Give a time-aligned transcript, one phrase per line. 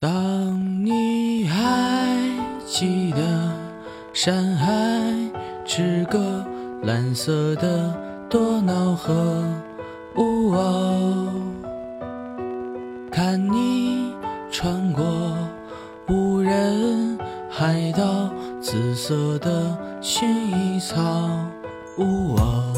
[0.00, 2.16] 当你还
[2.64, 3.52] 记得
[4.12, 4.70] 山海
[5.64, 6.46] 之歌，
[6.84, 7.92] 蓝色的
[8.30, 9.42] 多瑙河，
[10.14, 11.32] 呜哦，
[13.10, 14.12] 看你
[14.52, 15.36] 穿过
[16.06, 17.18] 无人
[17.50, 18.30] 海岛，
[18.60, 21.02] 紫色的薰衣草，
[21.96, 22.72] 呜哦。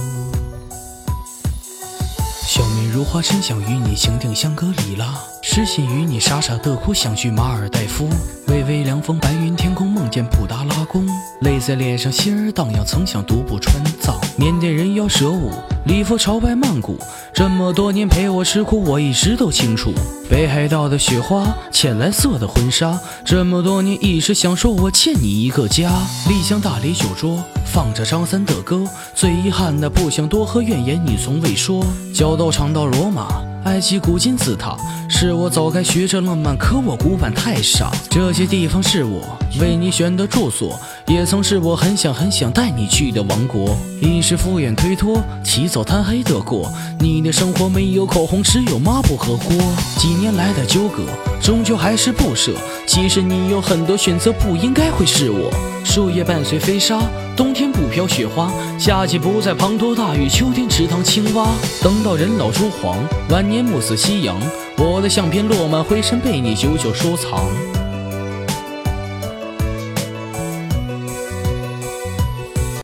[3.11, 8.09] 花，真想与你情定香格里拉，痴心与你傻傻的哭，想去马尔代夫。
[8.46, 11.05] 微微凉风，白云天空，梦见布达拉宫，
[11.41, 14.15] 泪在脸上，心儿荡漾，曾想独步川藏。
[14.37, 15.51] 缅甸人妖蛇舞，
[15.84, 16.98] 礼佛朝拜曼谷。
[17.33, 19.93] 这么多年陪我吃苦，我一直都清楚。
[20.29, 25.91] 北海道的雪花，浅蓝色的婚纱，这么多年一直想说，我欠你一个家。
[26.29, 31.85] 丽江大理酒桌，放着张三的歌，最遗憾的不想多喝，怨言你从未说。
[32.15, 33.29] 教到长到罗马。
[33.66, 34.74] 埃及古金字塔
[35.20, 37.91] 是我早该学着浪漫，可我古板太傻。
[38.09, 39.20] 这些地方是我
[39.60, 43.76] 为你选的住所，也曾是我很想很想带你去的王国。
[44.01, 46.73] 一时敷衍推脱，起早贪黑的过。
[46.98, 49.54] 你的生活没有口红，只有抹布和锅。
[49.98, 51.02] 几年来的纠葛，
[51.43, 52.54] 终究还是不舍。
[52.87, 55.52] 其实你有很多选择，不应该会是我。
[55.85, 56.98] 树叶伴随飞沙，
[57.37, 61.46] 冬天不飘雪花，夏季不再滂沱大雨，秋天池塘青蛙。
[61.82, 62.96] 等到人老珠黄，
[63.29, 64.41] 晚年暮色夕阳，
[64.82, 67.79] 我的相片落满灰尘，被你久久收藏。